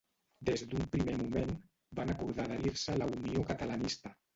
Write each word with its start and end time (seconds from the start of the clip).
Des 0.49 0.63
d'un 0.71 0.87
primer 0.95 1.15
moment 1.21 1.53
van 2.01 2.17
acordar 2.17 2.49
adherir-se 2.51 2.93
a 2.93 3.01
la 3.05 3.15
Unió 3.17 3.51
Catalanista. 3.55 4.21